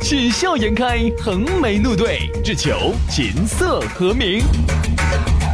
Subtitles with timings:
[0.00, 4.40] 喜笑颜开，横眉怒对，只求琴瑟和鸣。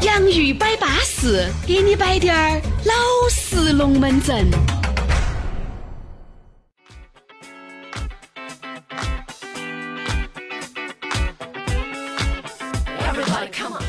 [0.02, 2.94] 洋芋摆巴士，给你摆点儿老
[3.30, 4.50] 式龙门阵。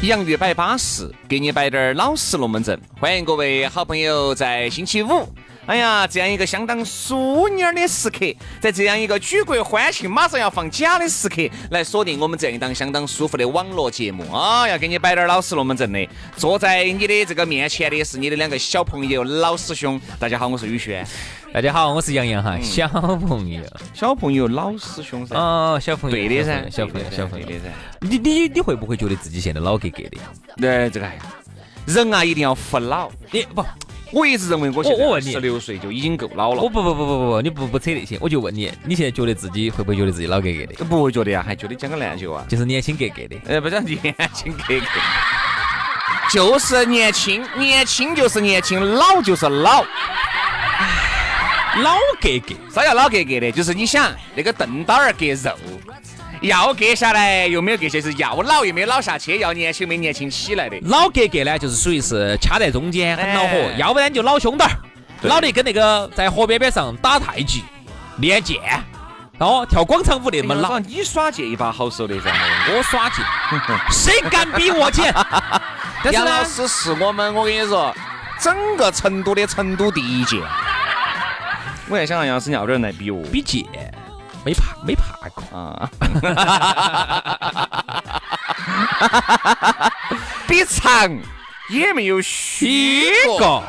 [0.03, 2.79] 洋芋摆巴士，给你摆点儿老式龙门阵。
[2.99, 5.27] 欢迎各位好朋友在星期五。
[5.65, 8.25] 哎呀，这样一个相当淑女儿的时刻，
[8.59, 14.67] 在这样一个举国欢庆、马上要放假的时刻，来锁定我们这样一档相当舒服的网络节目啊！
[14.67, 16.05] 要给你摆点老实龙门阵的。
[16.35, 19.99] 坐在你的这个面前的是你的两个小朋友，老师兄。
[20.19, 21.05] 大家好，我是宇轩。
[21.53, 22.59] 大家好，我是杨洋哈。
[22.61, 25.33] 小朋友，小朋友，老师兄噻。
[25.37, 27.69] 哦，小朋友，对的噻，小朋友，小朋友对的噻。
[28.01, 30.17] 你你你会不会觉得自己现在老格格的？
[30.57, 31.09] 对，这个
[31.85, 33.09] 人啊，一定要服老。
[33.31, 33.63] 你不？
[34.13, 36.61] 我一直认为我现在十六岁就已经够老了。
[36.61, 40.85] 我不不不不不不，你不不扯那些，我就问你，你现在觉得自己会不会觉得自己老格格的？
[40.85, 43.35] 不会觉得呀，还觉得讲个篮球啊，就是年轻格格的。
[43.45, 43.97] 呃，不讲年
[44.33, 44.85] 轻格格，
[46.31, 49.83] 就是年轻，年轻就是年轻，老就是老。
[51.81, 53.51] 老格格，啥叫老格格的？
[53.51, 55.57] 就是你想那个凳刀儿割肉。
[56.43, 60.77] 要割下来又没有割下，是要老又没有老下去，要年轻没年轻起来的。
[60.83, 64.75] 老格格呢，就是属于是掐在中间很恼火，要不然就老凶点儿，
[65.21, 67.63] 老的跟那个在河边边上打太极、
[68.17, 68.59] 练剑，
[69.37, 70.77] 哦，跳广场舞那么老。
[70.79, 72.29] 你耍剑一把好手的噻，
[72.75, 73.23] 我耍剑，
[73.89, 75.13] 谁敢比我剑？
[76.11, 77.95] 杨老师是我们，我跟你说，
[78.37, 80.41] 整个成都的成都第一剑。
[81.87, 83.23] 我在想杨老师要不要来比我？
[83.27, 83.63] 比剑。
[84.45, 85.89] 没怕，没怕过啊！
[90.47, 91.09] 比长
[91.69, 93.63] 也没有虚过，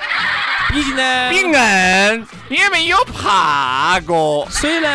[0.71, 4.49] 毕竟呢，比硬也没有怕过。
[4.51, 4.89] 所以呢，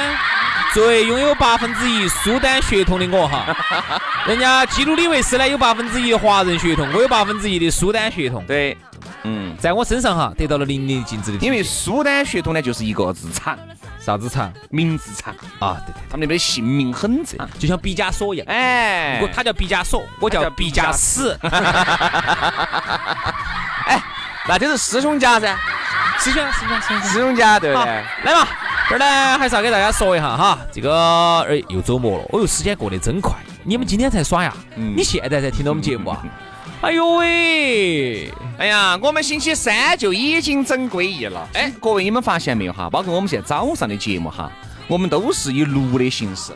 [0.74, 3.46] 作为拥有八分之一苏丹血统的我哈，
[4.28, 8.44] 人家基努里维斯呢有八分之一华人血统，我有八分之一的苏丹血统。
[8.46, 8.78] 对，
[9.24, 11.38] 嗯，在我身上哈得到了淋漓尽致的。
[11.46, 13.58] 因为苏丹血统呢就是一个字长。
[14.00, 14.52] 啥子长？
[14.70, 15.78] 名字长啊！
[15.86, 18.48] 对对，他们那边姓名很长，就像毕加索一样。
[18.48, 21.38] 哎，我他叫毕加索，我叫毕加斯。
[23.86, 24.02] 哎，
[24.48, 25.54] 那就是师兄家噻，
[26.18, 28.04] 师兄，师兄，师兄家，对不对？
[28.24, 28.48] 来嘛，
[28.90, 33.36] 这儿呢还是要给大家说一下哈，这个哎又周末了，哦哟，时间过得真快。
[33.64, 34.52] 你们今天才耍呀？
[34.78, 36.26] 嗯你现在才听到我们节目啊？
[36.82, 38.34] 哎呦喂！
[38.58, 41.48] 哎呀，我们星期三就已经整归一了。
[41.54, 42.90] 哎，各位你们发现没有哈？
[42.90, 44.52] 包括我们现在早上的节目哈，
[44.88, 46.52] 我们都是以录的形式。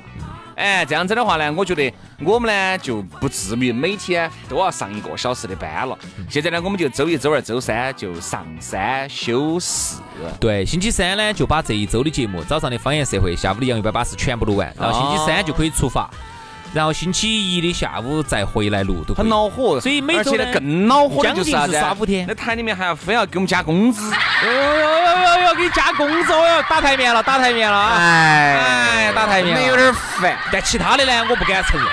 [0.55, 5.97] 哎，这样子的话呢，我觉得我们呢就不至于每天都要上一个小时的班了。
[6.29, 10.01] 现在呢，我们就周一、周二、周三就上三休四。
[10.39, 16.09] 对，星期三呢就把这一周的节目，早上的方言社会，下午的洋芋摆巴士全部录完，然后星期三就可以出发。
[16.73, 19.79] 然后星期一的下午再回来录，都很恼火。
[19.79, 22.25] 所以每周呢更恼火的就是啥五天。
[22.27, 27.95] 那台里面还要非要给我们加工资，哟哟哟哟哟，给加工资哟，打台面了，打台面了啊！
[27.97, 30.35] 哎哎，打台面，有点烦。
[30.51, 31.87] 但其他的呢，我不敢承认，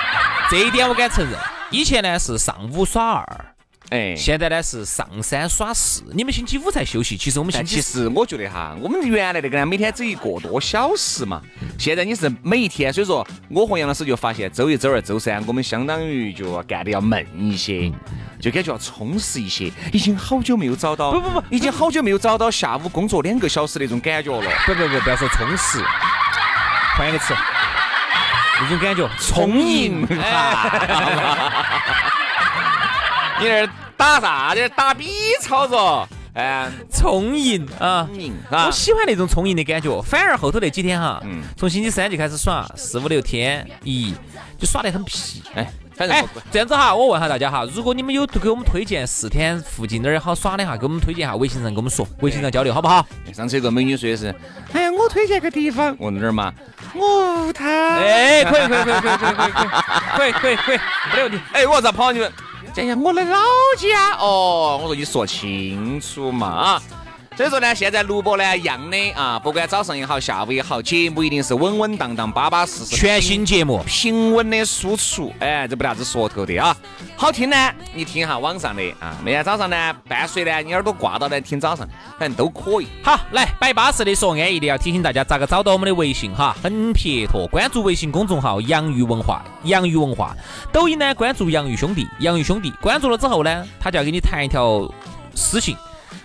[0.49, 1.39] 这一点我敢承认。
[1.69, 3.45] 以前呢是上午耍二。
[3.91, 7.17] 哎，现在呢是上山耍四，你们星期五才休息。
[7.17, 11.41] 其实我们星期，其实我觉得哈，我们原来那个呢，每天只一个多小时嘛。
[11.77, 17.91] 现在你是每一天，所以说我和杨老师就发现，周一、周二、周三，我们相当于就要干的要闷一些，
[18.39, 19.69] 就感觉要充实一些。
[19.91, 24.49] 已经好久没有找到，不不不，已经好久没有找到下午工作两个小时那种感觉了。
[24.65, 25.83] 不不不，不要说充实，
[26.97, 27.33] 换一个词，
[28.61, 30.07] 那种感觉充盈。
[33.41, 33.67] 你那
[33.97, 34.69] 打啥子？
[34.75, 35.09] 打比
[35.41, 36.07] 操作？
[36.33, 38.07] 哎，充盈啊！
[38.07, 38.67] 充盈啊！
[38.67, 40.01] 我喜欢那种充盈的感觉。
[40.01, 44.13] 反而后头那几天哈，嗯，从星期三就开始耍，四五六天，咦，
[44.57, 45.43] 就耍得很皮。
[45.55, 53.05] 哎，反正哎，这样子哈，我问下大家哈，如果你们有给我们推荐四天附近哪儿好耍的哈，给我们推荐下，微信上跟我们说，微信上交流好不好？
[53.33, 54.33] 上次有个美女说的是，
[54.71, 56.53] 哎呀，我推荐个地方，我哪儿嘛？
[56.95, 57.65] 我屋头。
[57.65, 59.51] 哎，可以可以可以可以可以可以
[60.15, 60.79] 可以可以可以，
[61.13, 61.39] 没问题。
[61.51, 62.31] 哎，我咋跑你们？
[62.73, 63.37] 讲讲我的老
[63.77, 66.81] 家哦，我说你说清楚嘛啊！
[67.37, 75.33] 所以说呢，现在录播呢一样的啊，不管早上也好，下午也好，节目一定是稳稳当当、巴巴适适，全新节目，平稳的输出。
[75.39, 76.75] 哎，这不得啥子说头的啊。
[77.15, 77.55] 好听呢，
[77.93, 79.15] 你听一下网上的啊。
[79.23, 81.87] 每天早上呢，伴随呢，你耳朵挂到呢听早上，
[82.19, 82.87] 反正都可以。
[83.01, 90.35] 好，来摆巴适的说安逸的，要提醒大家咋个找到我们的微信哈，很撇脱，关注微信公众号“洋芋文化”，洋芋文化。
[90.69, 92.71] 抖音呢，关注“洋芋兄弟”，洋芋兄弟。
[92.81, 94.85] 关注了之后呢，他就要给你弹一条
[95.33, 95.77] 私信。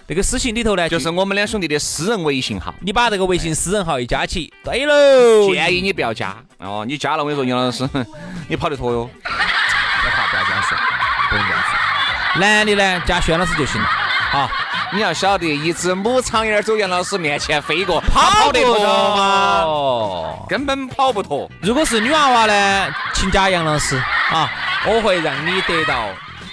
[0.09, 2.73] 这个私信里头呢，就是我们两兄弟的私人微信号。
[2.81, 5.53] 你把这个微信私人号一加起，对喽。
[5.53, 7.89] 建议你不要加哦，你加了我跟你说，杨老师，
[8.49, 9.11] 你跑得脱哟。
[9.25, 10.79] 不要不要这样说，
[11.29, 12.41] 不用这样说。
[12.41, 13.89] 男的呢，加轩老师就行了。
[14.31, 14.49] 好，
[14.93, 18.79] 你要晓得，一只母苍蝇走杨老师面前飞过，跑得脱
[19.17, 19.63] 吗？
[19.65, 21.51] 哦，根本跑不脱。
[21.61, 23.97] 如果是女娃娃呢，请加杨老师
[24.31, 24.49] 啊，
[24.87, 26.07] 我会让你得到。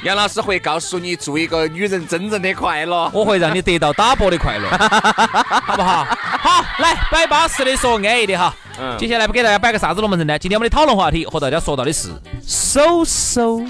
[0.03, 3.09] 杨老师会告诉你，做一个女人真正的快乐。
[3.13, 4.67] 我会让你得到打波的快乐，
[5.63, 6.03] 好不好？
[6.03, 8.53] 好，来摆巴适的说安逸的哈。
[8.77, 8.97] 嗯。
[8.97, 10.38] 接下来不给大家摆个啥子龙门阵呢？
[10.38, 12.09] 今天我们的讨论话题和大家说到的是
[12.45, 13.61] 手手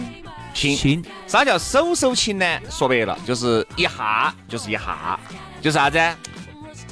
[0.56, 1.06] 亲。
[1.28, 2.46] 啥叫手手亲呢？
[2.68, 5.20] 说白了就是一下，就是一下，
[5.62, 6.00] 就是啥子？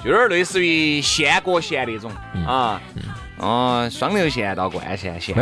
[0.03, 2.11] 有点类似于线过线那种
[2.47, 2.79] 啊。
[3.41, 5.35] 哦，双流县到冠线，线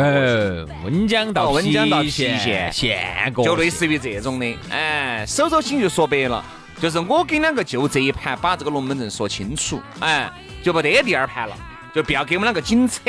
[0.82, 2.08] 温江到温江到郫
[2.38, 4.58] 县，县过，就类似于这种的。
[4.70, 6.42] 哎，手手心就说白了，
[6.80, 10.30] 就是我跟两个就这一盘把这个龙门阵说清楚，哎，
[10.62, 11.54] 就不得第二盘了，
[11.94, 13.02] 就不要给我们两个紧扯，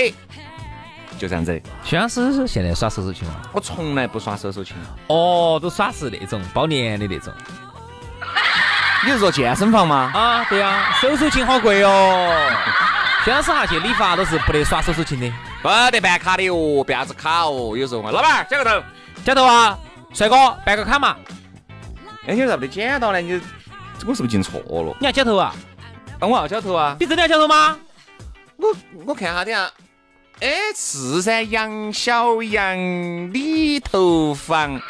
[1.17, 1.61] 就这样子。
[1.85, 3.35] 徐老师现在耍手手琴吗？
[3.53, 4.75] 我从来不耍手手亲。
[5.07, 7.33] 哦，都耍是那种包年的那种。
[9.05, 10.11] 你是说健身房吗？
[10.13, 12.35] 啊，对呀，手手琴好贵哦。
[13.23, 15.31] 薛老师哈去理发都是不得耍手手情的，
[15.62, 17.77] 不得办卡的哦，办啥子卡哦？
[17.77, 18.83] 有时候嘛，老板剪个头，
[19.23, 19.77] 剪头啊，
[20.12, 20.35] 帅哥
[20.65, 21.15] 办个卡嘛。
[22.25, 23.21] 哎，你咋不得剪到呢？
[23.21, 23.39] 你
[24.07, 24.97] 我是不是进错了？
[25.00, 25.53] 你要剪头啊？
[26.19, 26.97] 那我要剪头啊？
[27.00, 27.77] 你真的要剪头吗？
[28.57, 28.75] 我
[29.06, 29.69] 我看下等下，
[30.39, 32.75] 哎是噻，杨小杨
[33.31, 34.81] 理头房。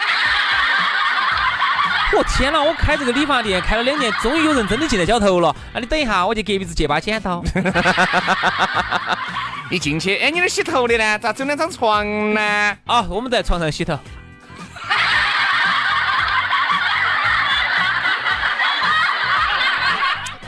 [2.14, 2.62] 我天哪！
[2.62, 5.56] 我开这个理发店开了两年，终于有人真的进来剪头了。
[5.74, 7.44] 那你等一下，我去隔壁子借把剪刀。
[9.72, 11.18] 一进去，哎，你那洗头的呢？
[11.20, 12.78] 咋整两张床呢？
[12.86, 13.98] 啊，我们在床上洗头。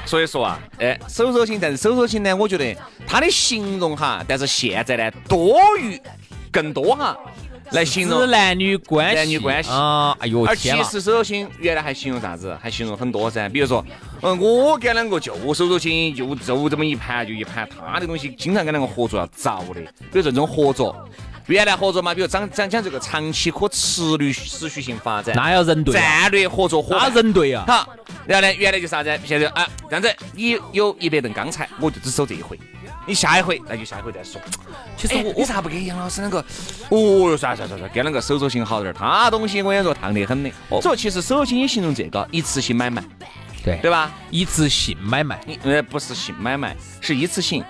[0.06, 2.76] 所以说啊，哎，手手心，但是手手心呢，我觉得
[3.08, 6.00] 它的形容哈，但是现在呢多于
[6.52, 7.18] 更多哈。
[7.74, 10.16] 来形容男女关系，男女关系啊！
[10.20, 12.56] 哎呦，而其实手手心原来还形容啥子？
[12.62, 13.50] 还形容很多噻。
[13.50, 13.84] 比如说，
[14.22, 19.82] 嗯，我跟两个就手手心，就就这么一盘就一盘，他的东西经常跟两个合作要遭的。
[19.82, 20.96] 比如说这种合作，
[21.48, 27.66] 原来合作嘛，比如讲讲讲这个长期可持续持续性发展，那要人对，战略合作伙伴，那人对啊。
[27.68, 27.90] 好，
[28.28, 29.20] 然后呢，原来就啥子？
[29.26, 32.60] 现在啊，这样子，你有一百吨钢材，我就只收这一回。
[33.06, 34.40] 你下一回那就下一回再说。
[34.96, 36.40] 其实我为啥不给杨老师那个？
[36.90, 38.94] 哦哟，算算算算，给那个手手心好点儿。
[38.94, 40.52] 他东西我跟你说烫得很的。
[40.82, 43.04] 所以其实手手心也形容这个一次性买卖，
[43.64, 44.12] 对对吧？
[44.30, 47.64] 一次性买卖，呃，不是性买卖，是一次性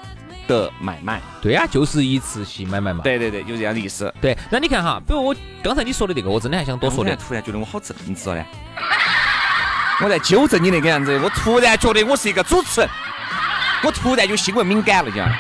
[0.48, 1.20] 的买卖。
[1.42, 3.02] 对呀，就是一次性买卖嘛。
[3.04, 4.14] 对对对，就这样的意思。
[4.22, 7.18] 对，那你看哈，比如我刚才你说的这个，我真的还想多说点。
[7.18, 8.46] 突然觉得我好正直了呢。
[10.02, 12.90] 我在纠正你那个样子，我突然觉得我是一个主持人。
[13.84, 15.30] 我突然就新闻敏感了，讲。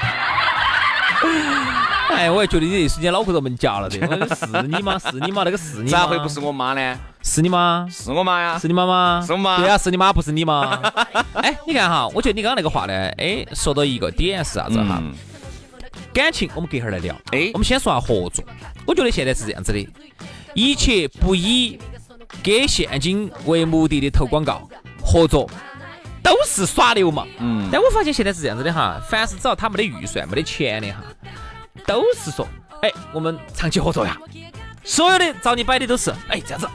[2.10, 3.98] 哎，我还觉得你这一瞬间脑壳都门夹了的。
[4.36, 5.00] 是你吗？
[5.00, 5.42] 是你吗？
[5.44, 5.88] 那个是你吗？
[5.90, 7.00] 咋会不是我妈呢？
[7.24, 7.88] 是你吗？
[7.90, 8.60] 是我妈呀。
[8.60, 9.24] 是你妈吗？
[9.26, 9.58] 是我妈。
[9.58, 10.80] 对啊，是你妈，不是你吗？
[11.34, 15.02] 哎，你看哈，我觉得你刚刚那个话呢，哎，说到一个点是啥子哈？
[16.14, 17.16] 感情，我们隔会儿来聊。
[17.32, 18.44] 哎，我们先说下合作。
[18.86, 19.88] 我觉得现在是这样子的，
[20.54, 21.80] 一切不以
[22.44, 24.62] 给现金为目的的投广告
[25.04, 25.50] 合作。
[26.34, 31.04] 都是耍流氓，嗯，但我发现现在是这样子的哈，凡是只要他没得预算、没得钱的哈，
[31.86, 32.48] 都是说，
[32.82, 34.18] 哎，我们长期合作呀，
[34.84, 36.68] 所有的找你摆的都是，哎，这样子，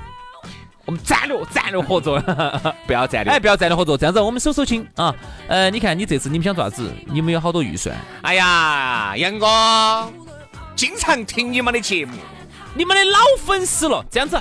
[0.84, 2.20] 我们战略战略合作，
[2.86, 4.20] 不要战略，哎，不要战略合作，这样子。
[4.20, 5.12] 我们手手亲啊，
[5.48, 6.92] 呃，你看你这次你们想做啥子？
[7.06, 7.96] 你们有好多预算？
[8.22, 10.08] 哎呀，杨哥，
[10.76, 12.12] 经常听你们的节目，
[12.74, 14.40] 你们的老粉丝了，这样子，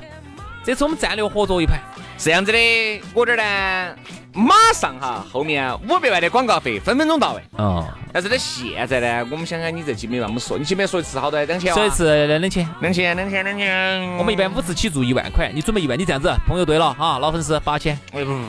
[0.64, 3.96] 这次我们战略合作一盘，是这样子的，我这儿呢。
[4.34, 7.42] 马上哈，后面五百万的广告费分分钟到位。
[7.58, 7.88] 哦。
[8.14, 11.44] 但是呢，现在呢，我们想想你这几百万，我们说，你前面说一次好多？
[11.44, 14.18] 两千说一次两千，两千，两千，两千。
[14.18, 17.98] 我们一般五次起注一万块，你准备一万，你这样子，朋友对了哈，老粉丝八千。
[18.14, 18.40] 哎不，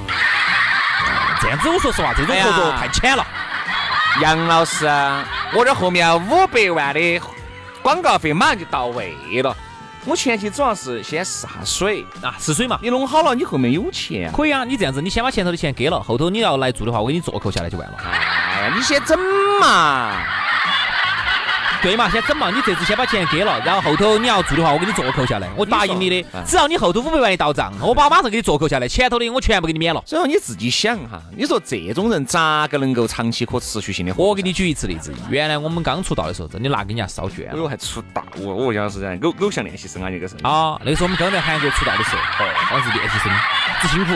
[1.41, 3.27] 这样子我说实话，这种合作太浅了。
[4.21, 4.87] 杨老师，
[5.55, 7.19] 我这后面五百万的
[7.81, 9.57] 广告费马上就到位了。
[10.05, 12.79] 我前期主要是先试下水啊，试水嘛。
[12.83, 14.33] 你弄好了，你后面有钱。
[14.33, 17.97] 可以啊，你这样子，你先把前头的钱给了，后头你要来做的话，我给你做扣下来就完了。
[17.99, 19.19] 哎呀，你先整
[19.61, 20.48] 嘛。
[21.81, 26.27] 对嘛，先整嘛，你这次先把钱给了，然后后头你要做的话，我给你做扣下来，我答应你的。
[26.45, 30.03] 只要你后头五百万一到账，我把马上给你做扣下来，前头的我全部给你免了。
[30.05, 34.13] 所以说你自己想哈，你说这种人咋个能够长期可持续性的？
[34.17, 37.49] 我给你举一次例子，原来我们刚出道的时候，真的拿给人家烧捐。
[37.57, 40.35] 我还出道，我我讲是偶偶像练习生啊，那个是。
[40.43, 43.33] 啊，那个时候我们刚在韩国出道的时候，哦，当时练习生，
[43.83, 44.13] 只辛苦。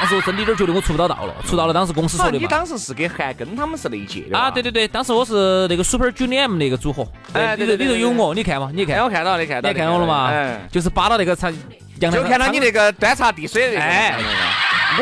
[0.00, 1.74] 当时我真的有点觉得我出不到道了，出道了。
[1.74, 2.38] 当时公司说的嘛。
[2.40, 4.50] 你当时是跟韩庚他们是那一届的啊？
[4.50, 7.06] 对对对，当时我是那个 Super Junior M 那个组合。
[7.34, 8.98] 哎，里头里头有我，你看嘛，你看。
[9.04, 10.30] 我看到，你看到，你看我了嘛？
[10.32, 11.52] 哎，就是扒到那个场，
[12.00, 13.78] 就看到你那个端茶递水的。
[13.78, 14.16] 哎，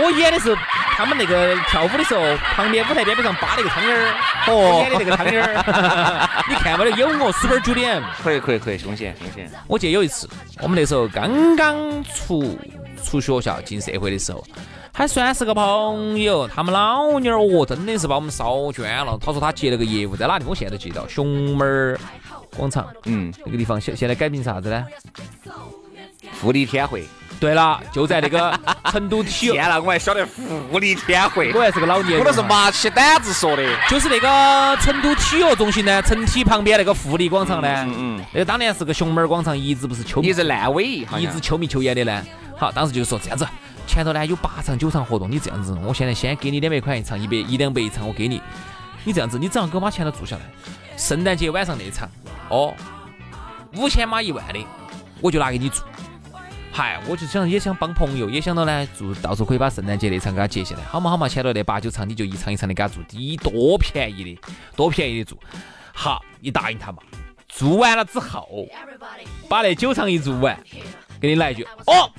[0.03, 0.61] 我演的时候，
[0.97, 2.21] 他们那个跳舞的时候，
[2.57, 4.15] 旁边舞台边边上扒那个苍蝇儿。
[4.49, 4.81] 哦。
[4.83, 6.29] 演的那个苍蝇儿。
[6.51, 8.03] 你看嘛，有我 Super Junior M。
[8.21, 9.49] 可以可以可以，凶险凶险。
[9.69, 10.29] 我记得有一次，
[10.61, 12.59] 我们那时候刚刚出
[13.05, 14.45] 出学校进社会的时候。
[14.93, 19.17] 还算是个朋友，他们老妞儿哦，真的是把我们烧捐了。
[19.21, 20.51] 他说他接了个业务，在哪地方？
[20.51, 21.97] 我现在都记得，熊猫儿
[22.57, 22.87] 广场。
[23.05, 24.85] 嗯，那个地方现现在改名啥子呢？
[26.33, 27.05] 富力天汇。
[27.39, 28.59] 对了，就在那个
[28.91, 29.53] 成都体育。
[29.53, 31.53] 天了，我还晓得富力天汇。
[31.55, 32.19] 我还是个老年人。
[32.19, 33.63] 我都是麻起胆子说的。
[33.89, 37.69] 就是那个成都体育中心呢，成体旁边那个富力广场呢。
[37.87, 38.25] 嗯嗯。
[38.33, 40.21] 那个当年是个熊猫儿广场，一直不是秋。
[40.21, 42.21] 一直烂尾，一直秋迷秋眼的呢。
[42.59, 43.47] 好，当时就说这样子。
[43.87, 48.43] 前头呢有八场九场活动，你这样子，我现在先给你两百块一场，一百一两百一场，我给你。
[49.05, 50.43] 你这样子，你只要给我把钱都做下来。
[50.97, 52.11] 圣诞节晚上那场，
[52.51, 52.75] 哦，
[53.77, 54.59] 五千码一万的，
[55.21, 55.87] 我就拿给你做。
[56.73, 61.29] 嗨，我就想也想帮朋友，也想到呢做，到时候可以把圣诞节那场给他接下来，好嘛好嘛。
[61.29, 64.41] 前头那八九场你就一场一场的给他做，第一多便宜的，
[64.77, 65.39] 多便宜的做。
[65.95, 66.99] 好，你答应他嘛。
[67.49, 68.67] 做完了之后，
[69.49, 70.59] 把那九场一做完。
[71.21, 72.11] 给你来一句哦，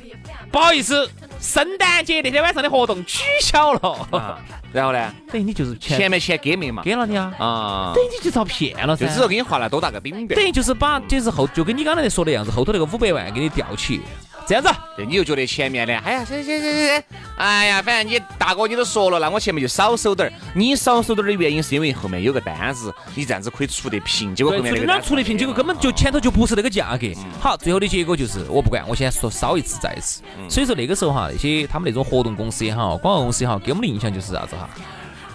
[0.52, 4.40] 不好意思，圣诞节那天晚上的活动取消了。
[4.72, 5.14] 然后呢？
[5.32, 6.84] 等于你就是前面钱给没嘛？
[6.84, 7.34] 给了你啊。
[7.40, 7.92] 啊。
[7.96, 9.06] 等于你就遭骗了噻。
[9.06, 10.36] 就只是给你画了多大个饼饼。
[10.36, 14.02] 等于就是把，就是后，就跟你刚才说的样子，后头那个五百万给你吊起。
[14.50, 17.04] 这样子，对，你又觉得前面的，哎呀，行行行行行，
[17.38, 20.34] 哎呀，反正你大哥你都说了，那我前面就少收点儿。
[20.56, 24.34] 你少收点儿的原因是因为后面有个单子，你这样子可以出得平。
[24.34, 27.06] 结果后面那个出得平，结果根本就前头就不是那个价格。
[27.40, 30.24] 好，最后的结果就是我不管，我先说少一次再一次。
[30.50, 34.68] 所以说那个时候哈，那些他们那种活动公司也好，广告公司也好，给我们的印象就是啥子哈，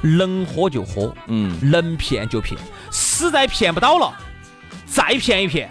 [0.03, 4.13] 能喝就喝，嗯，能骗就骗，实在骗不到了，
[4.87, 5.71] 再骗一骗。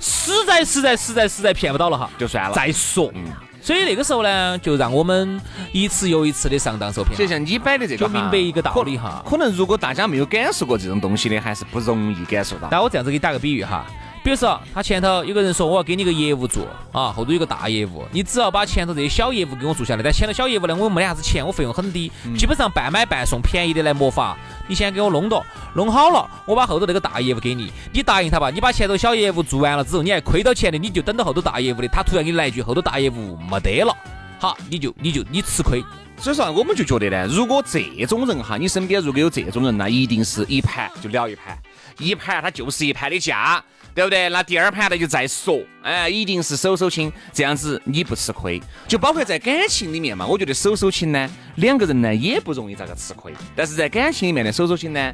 [0.00, 3.12] 实在实在实在实在骗不到了哈，就算了，再说。
[3.14, 3.24] 嗯，
[3.62, 5.40] 所以那个时候呢，就让我们
[5.72, 7.16] 一次又一次的上当受骗。
[7.16, 9.22] 就像你摆的这个，就明白一个道理哈。
[9.28, 12.68] 可能如果大家没有感受过这种东西的，还是不容易感受到。
[12.70, 13.86] 那我这样子给你打个比喻哈。
[14.22, 20.02] 比如说，他前头有个人说我要给你个业务做啊，后头有个大业务，你只要把前头这些小业务给我做下来。
[20.02, 24.36] 但前头小业务呢，我又没得啥子钱，我费用很低，基本上半买半送，便宜的来没法。
[24.68, 25.42] 你先给我弄到，
[25.74, 28.50] 弄好了，我把后头那个大业务给你，你答应他吧。
[28.50, 33.96] 你把前头小业务做完了之后，你还亏到钱的，你就等到后头大业务的，他突然给你来一句后头大业务没得了，
[34.38, 35.82] 好，你就你就你吃亏。
[36.18, 41.58] 所以说，我们就觉得呢，如果这种人哈，你身边如果有这种人，那一定是一盘就聊一盘，
[41.98, 43.64] 一盘他就是一盘的价。
[43.94, 44.28] 对不对？
[44.28, 48.60] 那第二盘他就再说，哎，一定是手手亲，这样子你不吃亏。
[48.86, 53.32] 就包括在感情里面嘛，我觉得手手亲呢，两个人呢也不容易咋个吃亏。
[53.54, 55.12] 但是在感情里面的手手亲呢，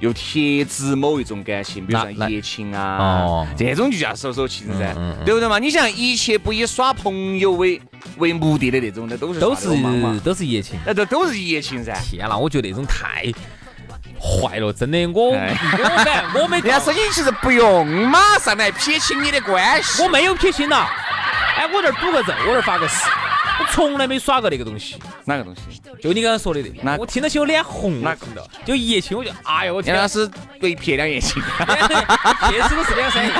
[0.00, 5.58] 又贴指某一种感情，比如像爱情啊，哦，这种就叫手手亲噻，对不对嘛？
[5.58, 7.80] 你想一切不以耍朋友为
[8.18, 11.96] 为目的的那种，的都是都是都是一夜情，那都都是一夜情噻。
[12.10, 13.32] 天哪，我觉得那种太。
[14.24, 16.58] 坏了，真的，我我反我没。
[16.64, 20.86] 人家说你其实不用马上来撇清你的关系，我没有撇清呐。
[21.56, 23.23] 哎，我这儿赌个咒，我这儿发个誓，我
[23.74, 24.96] 从来没耍过那个东西。
[25.24, 25.60] 哪个东西？
[26.00, 28.02] 就你刚刚说的那，我听到起我脸红。
[28.02, 28.40] 哪个的？
[28.64, 29.92] 就一夜情，我就哎呦我天。
[29.92, 31.42] 杨老师被骗两夜情，
[32.48, 33.32] 骗死都是两三夜。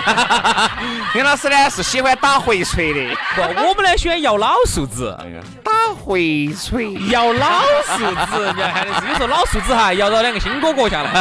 [1.15, 5.17] 杨老师呢是喜欢打回锤的，不，我们呢喜欢摇老树子。
[5.63, 7.63] 打回锤，摇老
[7.97, 11.13] 树子，你要看的是老树子哈，摇到两个新哥哥下来。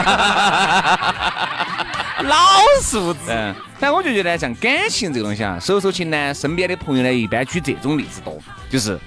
[2.23, 2.37] 老
[2.81, 3.19] 素质。
[3.29, 8.37] 嗯，反正我就觉得像感情这个东西啊，手手情呢，身边的朋友呢一般举这种例子多，
[8.69, 8.99] 就是，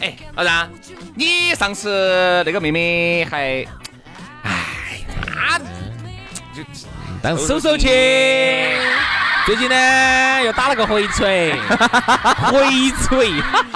[0.00, 0.70] 哎，老张，
[1.14, 3.66] 你上次那个妹妹还，
[4.42, 5.58] 哎，她
[6.54, 6.62] 就
[7.22, 7.90] 当手手情。
[9.46, 11.52] 最近呢，又打了个回锤，
[12.52, 13.32] 回锤。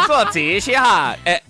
[0.06, 1.40] 说这些哈，哎，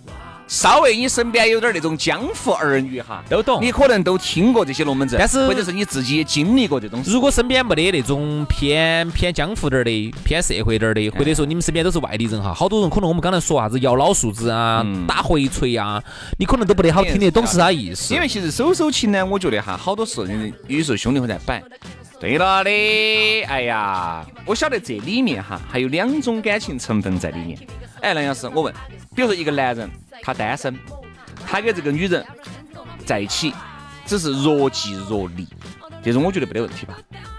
[0.46, 7.02] 稍微你身边有点那种江湖儿女哈，都懂，你可能都听过这些龙门阵，但是或者是你自己也经历过这种。
[7.06, 16.02] 如果身边没得那种偏偏江湖点儿的、偏社会点儿的，或者说你们身边都是外地人哈，好多人可能我们刚才说啥子摇老树子啊、打回锤啊，
[16.38, 18.14] 你可能都不得好听得懂是啥意思。
[18.14, 21.62] 因为其实手手情呢，我觉得哈，好多事情有时候兄弟会在摆。
[22.20, 22.70] 对了的，
[23.48, 27.58] 哎呀，我晓得这里面哈还有两种感情成分在里面。
[28.00, 28.72] 哎，梁老师，我问，
[29.14, 29.90] 比如说一个男人
[30.22, 30.76] 他单身。
[31.46, 32.24] 他跟这个女人
[33.04, 33.52] 在一起，
[34.06, 35.46] 只是若即若离，
[36.02, 36.96] 这种我觉得没得问题吧。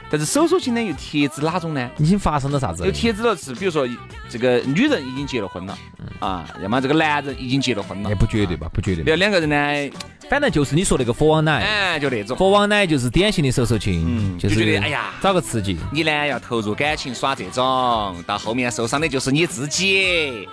[0.08, 1.90] 但是手手情呢，又贴子哪种呢？
[1.98, 2.86] 已经发生了啥子？
[2.86, 3.88] 又贴子了是，比如说
[4.30, 5.76] 这个女人已经结了婚了，
[6.20, 8.10] 啊，要么这个男人已经结了婚了。
[8.10, 8.70] 也不绝对吧？
[8.72, 9.04] 不绝对。
[9.06, 9.98] 要两个人呢，
[10.30, 12.38] 反正就是你说那个佛王奶，哎，就那种。
[12.38, 15.76] 佛王奶就是典型的手手情，嗯，就觉得哎呀，找个刺激。
[15.92, 20.48] 你呢要投入感情耍这种，到后面受伤的就是你自己。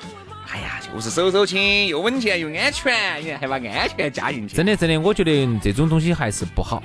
[0.49, 4.55] 哎呀，就是手手亲，又稳健又安全，你看还把安全加进去。
[4.55, 6.83] 真的真的，我觉得这种东西还是不好，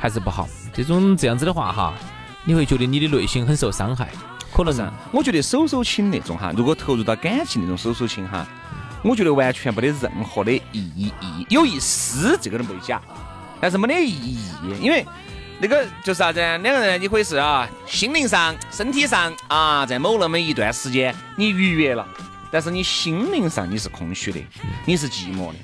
[0.00, 0.48] 还是不好。
[0.72, 1.94] 这种这样子的话哈，
[2.44, 4.08] 你会觉得你的内心很受伤害。
[4.52, 8.46] 可能是，我觉得手手亲那种哈，如果投入到感情那种手手亲哈，
[9.02, 11.12] 我觉得完全没得任何的意义，
[11.48, 13.02] 有一丝这个都没假，
[13.60, 14.38] 但是没得意义，
[14.80, 15.04] 因为
[15.58, 22.06] 那个就是啥子，两个人你可以是啊，心灵上、身体上啊，在某那么一段时间你愉悦了。
[22.54, 24.38] 但是你心灵上你是空虚的，
[24.86, 25.56] 你是寂寞的，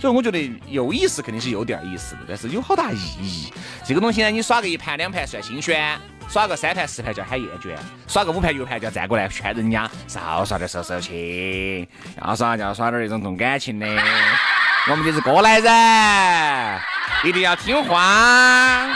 [0.00, 3.52] 所以我觉得有意思肯定是有点意思的，但是有好大意义。
[3.84, 7.76] 这个东西呢，你耍个一盘两盘算新鲜，耍个三盘四盘叫喊厌倦，
[8.06, 11.86] 耍个五盘六盘叫站过来劝人家少耍点手手情，
[12.26, 13.86] 要耍就要耍点那种动感情的。
[14.90, 16.80] 我们就是过来人，
[17.24, 18.88] 一定要听话。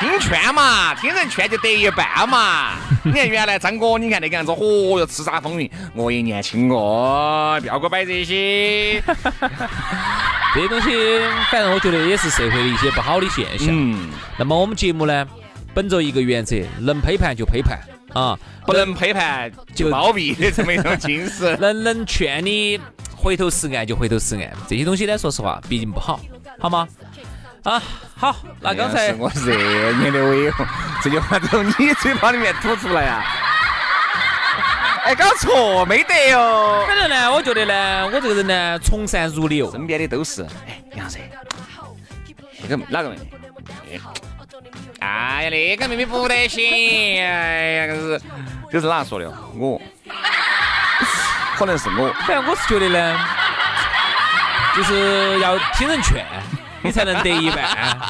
[0.00, 2.74] 听劝嘛，听人劝就得一半嘛。
[3.04, 5.70] 你看原来张哥，你看那个样子，嚯哟，叱咤风云。
[5.94, 9.02] 我也年轻过，不要给我摆这些。
[10.54, 10.90] 这些东西，
[11.50, 13.68] 反正我觉得也是社会的一些不好的现象。
[13.70, 14.10] 嗯。
[14.38, 15.26] 那么我们节目呢，
[15.74, 17.78] 本着一个原则，能批判就批判
[18.14, 21.56] 啊，不能批判就包庇的这么一种精神。
[21.60, 22.78] 能能劝你
[23.16, 26.20] 回头是岸就回头是岸，这些东西呢，说实话，毕竟不好，
[26.58, 26.86] 好吗？
[27.68, 27.82] 啊，
[28.16, 30.50] 好，那刚才我热你的胃，
[31.02, 33.22] 这句话从你嘴巴里面吐出来呀？
[35.04, 36.82] 哎，搞错没得哟。
[36.86, 40.42] 反正呢，我觉得呢，我这个人呢，从善如流，身边的都是。
[40.66, 41.18] 哎，杨老师，
[42.62, 44.00] 那个哪个妹妹？
[45.00, 46.64] 哎呀，那个妹妹不得行！
[47.22, 48.20] 哎呀，这是
[48.72, 49.30] 这是哪说的？
[49.54, 49.78] 我，
[51.58, 52.10] 可能是我。
[52.26, 53.18] 反正我是觉得呢，
[54.74, 56.24] 就是要听人劝。
[56.82, 57.64] 你才能得一半。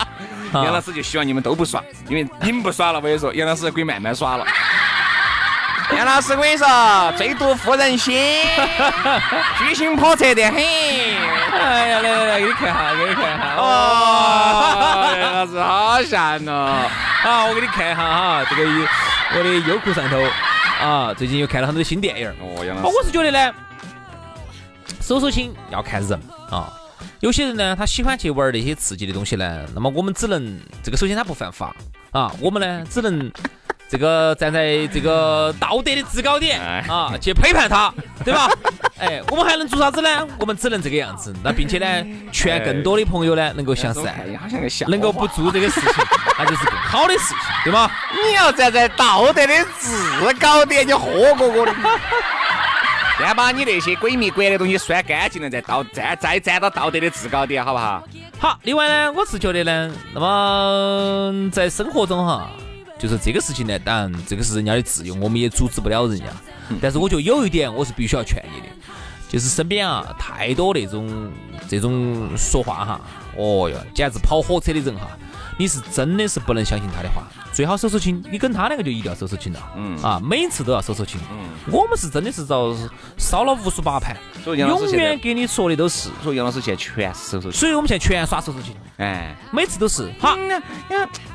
[0.52, 4.46] 杨老师就希望你们都不耍，因为你们不耍了，我跟你说，杨老师可以慢慢耍了。
[5.96, 6.66] 杨老师，我跟你说，
[7.16, 8.14] 最毒妇人心，
[9.58, 10.56] 居心叵测得很。
[10.56, 13.54] 哎呀，来来来，给你看哈，给你看哈。
[13.56, 16.88] 哦，杨老师好吓人哦。
[17.22, 18.64] 好，我给你看下哈，这个
[19.34, 20.22] 我的优酷上头
[20.80, 22.28] 啊，最近又看了很多新电影。
[22.40, 23.54] 哦，杨老师，我是觉得呢，
[25.00, 26.70] 手手心要看人啊。
[27.20, 29.66] 有些人呢，他喜欢去玩那些刺激的东西呢。
[29.74, 31.74] 那么我们只能这个，首先他不犯法
[32.12, 32.32] 啊。
[32.40, 33.30] 我们呢，只能
[33.88, 37.92] 这个站在这个道德的制高点啊，去批判他，
[38.24, 38.48] 对吧？
[38.98, 40.26] 哎，我们还能做啥子呢？
[40.38, 41.34] 我们只能这个样子。
[41.42, 44.24] 那并且呢，劝更多的朋友呢，能够向善，
[44.88, 45.90] 能够不做这个事情，
[46.38, 47.90] 那就是更好的事情，对吗？
[48.12, 49.46] 你要站在道德的
[49.80, 51.74] 制高点，你喝过我的。
[53.18, 58.02] 先把你那些鬼迷鬼的东西拴干净了，再道再再站到道德的制高点，好不好？
[58.38, 58.58] 好。
[58.62, 62.48] 另外呢，我是觉得呢，那么在生活中哈，
[62.98, 66.26] 就是这个事情呢，当然这个是人家的自由，我们也阻止不了人家。
[66.80, 68.66] 但是我觉得有一点，我是必须要劝你的，
[69.28, 71.30] 就是身边啊太多那种
[71.68, 73.00] 这种说话哈，
[73.36, 75.10] 哦哟，简直跑火车的人哈。
[75.58, 78.24] 你是真的是不能相信他的话，最好收收情。
[78.30, 81.20] 你跟他两个就一定要收收情了，嗯啊，每次都要收收情。
[81.30, 82.74] 嗯，我们是真的是遭
[83.16, 84.16] 烧了无数把盘，
[84.46, 84.56] 永
[84.92, 86.08] 远给你说的都是。
[86.22, 88.74] 所以杨老师现在全是收收情，所以我们现在全耍收收情。
[88.98, 90.36] 哎，每次都是好。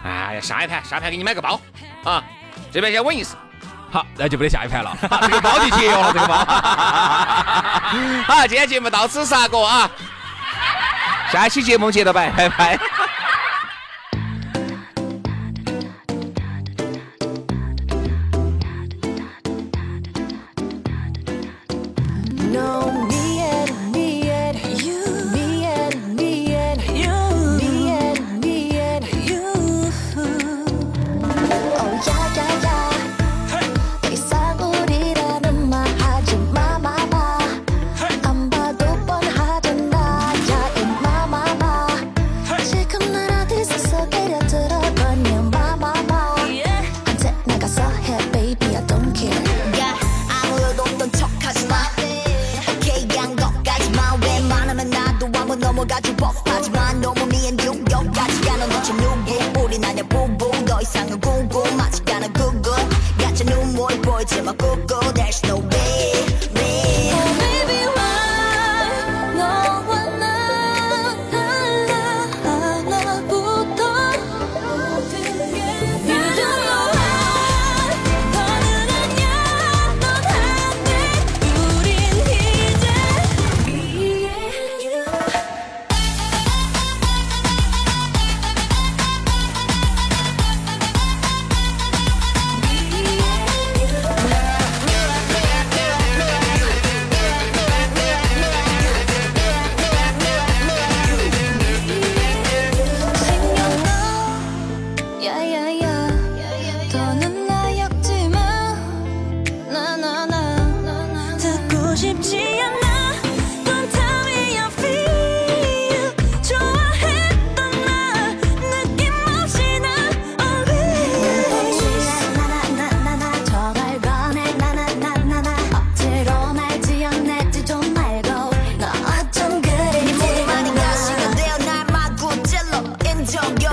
[0.04, 1.60] 哎呀，下一盘下一盘给你买个包
[2.06, 2.24] 啊，
[2.72, 3.36] 这边先稳一试。
[3.92, 4.98] 好，那就不得下一盘了。
[5.02, 6.36] 这个包就节约了， 这个包。
[8.26, 9.92] 好，今天节目到此杀过啊，
[11.32, 12.80] 下期节目接着摆，拜拜。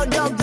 [0.01, 0.40] no dog